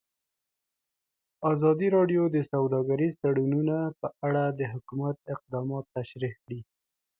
[1.51, 6.59] ازادي راډیو د سوداګریز تړونونه په اړه د حکومت اقدامات تشریح کړي.